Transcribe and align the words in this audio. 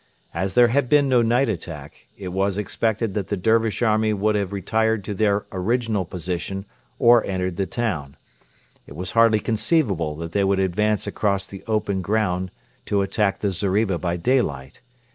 As 0.33 0.55
there 0.55 0.69
had 0.69 0.89
been 0.89 1.07
no 1.07 1.21
night 1.21 1.47
attack, 1.47 2.07
it 2.17 2.29
was 2.29 2.57
expected 2.57 3.13
that 3.13 3.27
the 3.27 3.37
Dervish 3.37 3.83
army 3.83 4.13
would 4.13 4.33
have 4.33 4.51
retired 4.51 5.03
to 5.03 5.13
their 5.13 5.45
original 5.51 6.05
position 6.05 6.65
or 6.97 7.23
entered 7.23 7.55
the 7.55 7.67
town. 7.67 8.17
It 8.87 8.95
was 8.95 9.11
hardly 9.11 9.39
conceivable 9.39 10.15
that 10.15 10.31
they 10.31 10.43
would 10.43 10.59
advance 10.59 11.05
across 11.05 11.45
the 11.45 11.63
open 11.67 12.01
ground 12.01 12.49
to 12.87 13.03
attack 13.03 13.41
the 13.41 13.51
zeriba 13.51 13.99
by 13.99 14.17
daylight. 14.17 14.81